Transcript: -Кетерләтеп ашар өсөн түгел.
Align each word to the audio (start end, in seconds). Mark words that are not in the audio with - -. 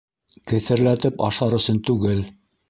-Кетерләтеп 0.51 1.21
ашар 1.27 1.59
өсөн 1.59 1.81
түгел. 1.91 2.25